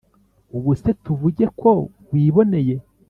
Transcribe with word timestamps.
ubu 0.55 0.71
se 0.81 0.89
tuvuge 1.03 1.45
ko 1.59 1.71
wiboneye 2.11 2.75